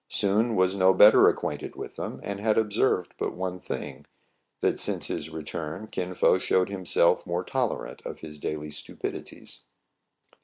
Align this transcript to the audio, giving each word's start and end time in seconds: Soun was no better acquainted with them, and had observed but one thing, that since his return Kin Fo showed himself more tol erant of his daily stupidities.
Soun 0.09 0.55
was 0.55 0.73
no 0.75 0.95
better 0.95 1.29
acquainted 1.29 1.75
with 1.75 1.95
them, 1.95 2.19
and 2.23 2.39
had 2.39 2.57
observed 2.57 3.13
but 3.19 3.35
one 3.35 3.59
thing, 3.59 4.07
that 4.61 4.79
since 4.79 5.09
his 5.09 5.29
return 5.29 5.85
Kin 5.85 6.15
Fo 6.15 6.39
showed 6.39 6.69
himself 6.69 7.27
more 7.27 7.43
tol 7.43 7.69
erant 7.69 8.03
of 8.03 8.21
his 8.21 8.39
daily 8.39 8.71
stupidities. 8.71 9.61